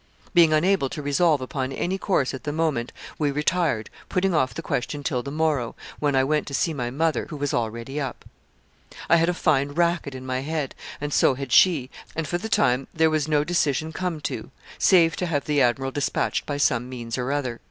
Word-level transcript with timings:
Being 0.33 0.51
unable 0.51 0.89
to 0.89 1.01
resolve 1.03 1.41
upon 1.41 1.71
any 1.71 1.99
course 1.99 2.33
at 2.33 2.43
the 2.43 2.51
moment, 2.51 2.91
we 3.19 3.29
retired, 3.29 3.91
putting 4.09 4.33
off 4.33 4.55
the 4.55 4.63
question 4.63 5.03
till 5.03 5.21
the 5.21 5.29
morrow, 5.29 5.75
when 5.99 6.15
I 6.15 6.23
went 6.23 6.47
to 6.47 6.55
see 6.55 6.73
my 6.73 6.89
mother, 6.89 7.27
who 7.29 7.37
was 7.37 7.53
already 7.53 7.99
up. 8.01 8.25
I 9.11 9.17
had 9.17 9.29
a 9.29 9.33
fine 9.35 9.73
racket 9.73 10.15
in 10.15 10.25
my 10.25 10.39
head, 10.39 10.73
and 10.99 11.13
so 11.13 11.35
had 11.35 11.51
she, 11.51 11.91
and 12.15 12.27
for 12.27 12.39
the 12.39 12.49
time 12.49 12.87
there 12.91 13.11
was 13.11 13.27
no 13.27 13.43
decision 13.43 13.93
come 13.93 14.21
to 14.21 14.49
save 14.79 15.15
to 15.17 15.27
have 15.27 15.45
the 15.45 15.61
admiral 15.61 15.91
despatched 15.91 16.47
by 16.47 16.57
some 16.57 16.89
means 16.89 17.15
or 17.15 17.31
other. 17.31 17.59